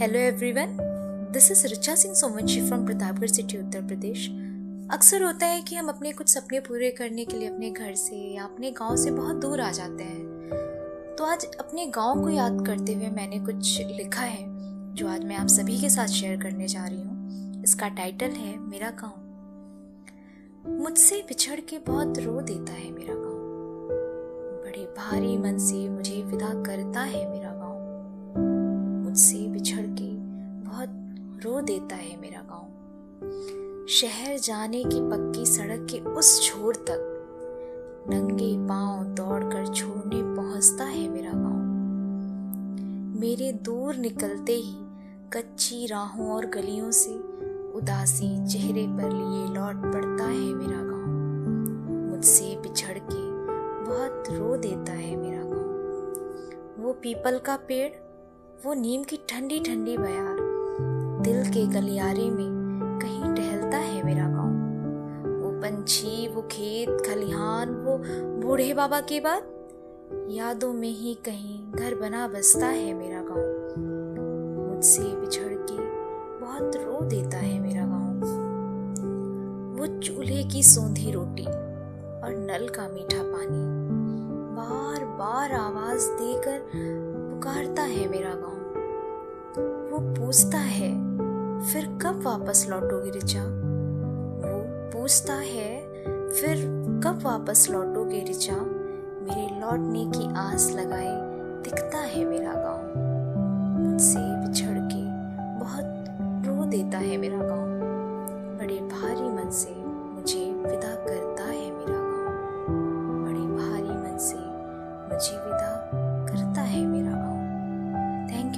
Hello 0.00 0.18
everyone 0.18 0.76
this 1.32 1.50
is 1.50 1.66
Richa 1.66 1.94
Singh 1.94 2.14
Somvanshi 2.14 2.60
from 2.60 2.84
Pratapgarh 2.86 3.28
city 3.28 3.58
Uttar 3.58 3.82
Pradesh 3.82 4.28
अक्सर 4.92 5.22
होता 5.22 5.46
है 5.46 5.60
कि 5.62 5.76
हम 5.76 5.88
अपने 5.88 6.12
कुछ 6.12 6.28
सपने 6.28 6.60
पूरे 6.60 6.90
करने 6.90 7.24
के 7.24 7.36
लिए 7.36 7.48
अपने 7.48 7.70
घर 7.70 7.94
से 7.94 8.16
या 8.16 8.44
अपने 8.44 8.70
गाँव 8.70 8.96
से 8.96 9.10
बहुत 9.10 9.36
दूर 9.36 9.60
आ 9.60 9.70
जाते 9.70 10.04
हैं। 10.04 11.16
तो 11.18 11.24
आज 11.24 11.44
अपने 11.60 11.86
गाँव 11.86 12.22
को 12.22 12.30
याद 12.30 12.64
करते 12.66 12.94
हुए 12.94 13.08
मैंने 13.08 13.40
कुछ 13.40 13.80
लिखा 13.80 14.22
है, 14.22 14.44
जो 14.94 15.08
आज 15.08 15.24
मैं 15.24 15.36
आप 15.36 15.46
सभी 15.46 15.78
के 15.80 15.90
साथ 15.90 16.06
शेयर 16.06 16.42
करने 16.42 16.68
जा 16.68 16.86
रही 16.86 17.02
हूँ। 17.02 17.62
इसका 17.62 17.88
टाइटल 17.88 18.30
है, 18.30 18.58
मेरा 18.58 18.90
गाँव। 18.90 20.72
मुझसे 20.82 21.24
बिछड़ 21.28 21.60
के 21.60 21.78
बहुत 21.78 22.18
रो 22.18 22.40
देता 22.40 22.72
है 22.72 22.90
मेरा 22.90 23.14
गाँव। 23.14 23.38
बड़े 24.64 24.84
भारी 24.98 25.36
मन 25.38 25.58
से 25.58 25.88
मुझे 25.88 26.22
विदा 26.22 26.52
करता 26.62 27.00
है 27.00 27.28
मेरा 27.30 27.49
देता 31.60 31.96
है 31.96 32.20
मेरा 32.20 32.40
गाँव। 32.40 33.86
शहर 33.88 34.38
जाने 34.38 34.84
की 34.84 35.00
पक्की 35.00 35.46
सड़क 35.46 35.86
के 35.90 36.00
उस 36.00 36.42
छोर 36.42 36.76
तक 36.76 37.06
नंगे 38.10 38.68
पाँव 38.68 39.04
दौड़कर 39.04 39.74
छोड़ने 39.74 40.36
पहुँचता 40.36 40.84
है 40.84 41.08
मेरा 41.08 41.30
गाँव। 41.34 41.60
मेरे 43.20 43.52
दूर 43.52 43.96
निकलते 43.96 44.52
ही 44.52 44.74
कच्ची 45.32 45.86
राहों 45.86 46.30
और 46.30 46.46
गलियों 46.46 46.90
से 46.90 47.10
उदासी 47.78 48.46
चेहरे 48.46 48.86
पर 48.86 49.12
लिए 49.12 49.54
लौट 49.54 49.92
पड़ता 49.94 50.24
है 50.24 50.54
मेरा 50.54 50.82
गाँव। 50.82 52.10
मुझसे 52.10 52.56
बिछड़ 52.56 52.98
के 52.98 53.30
बहुत 53.84 54.24
रो 54.30 54.56
देता 54.56 54.92
है 54.92 55.16
मेरा 55.16 55.42
गाँव। 55.42 56.82
वो 56.82 56.92
पीपल 56.92 57.38
का 57.38 57.56
पेड़, 57.56 57.90
वो 58.66 58.74
नीम 58.74 59.04
की 59.04 59.16
ठंडी 59.28 59.60
ठंडी 59.60 59.96
बयार 59.98 60.49
दिल 61.20 61.44
के 61.50 61.66
गलियारे 61.66 62.30
में 62.30 62.48
कहीं 63.02 63.34
टहलता 63.34 63.76
है 63.76 64.02
मेरा 64.02 64.28
गाँव। 64.28 65.42
वो 65.42 65.50
पंछी, 65.60 66.28
वो 66.28 66.42
खेत, 66.42 66.88
खलिहान, 66.88 67.70
वो 67.70 67.96
बूढ़े 68.40 68.74
बाबा 68.74 69.00
के 69.00 69.20
बाद 69.20 69.42
यादों 70.30 70.72
में 70.72 70.88
ही 70.88 71.14
कहीं 71.14 71.72
घर 71.72 71.94
बना 71.94 72.28
बसता 72.28 72.66
है 72.66 72.94
मेरा 72.94 73.20
गाँव। 73.22 74.70
मुझसे 74.70 75.02
बिछड़ 75.02 75.52
के 75.52 75.76
बहुत 76.40 76.76
रो 76.76 77.04
देता 77.06 77.36
है 77.36 77.58
मेरा 77.60 77.86
गाँव। 77.86 78.20
वो 79.78 79.86
चूल्हे 79.98 80.42
की 80.44 80.62
सौंधी 80.62 81.10
रोटी 81.12 81.44
और 81.44 82.36
नल 82.50 82.68
का 82.68 82.88
मीठा 82.88 83.22
पानी 83.22 83.64
बार 84.56 85.04
बार 85.04 85.52
आवाज़ 85.52 86.10
देकर 86.10 86.70
पुकारता 86.74 87.82
है 87.82 88.08
मेरा 88.08 88.34
गाँव। 88.34 88.59
वो 89.90 89.98
पूछता 90.16 90.58
है, 90.58 90.90
फिर 91.62 91.86
कब 92.02 92.20
वापस 92.24 92.66
लौटोगे 92.70 93.10
रिचा 93.10 93.42
वो 93.42 94.60
पूछता 94.92 95.34
है, 95.34 95.78
फिर 96.30 96.64
कब 97.04 97.20
वापस 97.24 97.66
लौटोगे 97.70 98.24
रिचा 98.24 98.56
मेरे 98.56 99.60
लौटने 99.60 100.04
की 100.06 100.32
आस 100.36 100.70
लगाए 100.70 101.16
दिखता 101.64 101.98
है 101.98 102.24
मेरा 102.24 102.52
गाँव। 102.52 103.09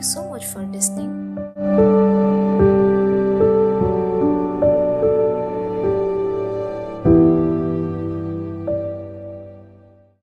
You 0.00 0.04
so 0.04 0.24
much 0.30 0.46
for 0.46 0.62
listening. 0.62 1.49